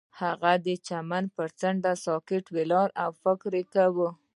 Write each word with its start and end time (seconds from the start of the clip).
هغه 0.21 0.51
د 0.65 0.67
چمن 0.87 1.23
پر 1.35 1.47
څنډه 1.59 1.93
ساکت 2.05 2.45
ولاړ 2.55 2.87
او 3.03 3.11
فکر 3.23 3.51
وکړ. 3.57 3.89